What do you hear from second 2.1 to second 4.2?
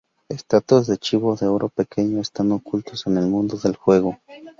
están ocultos en el mundo del juego.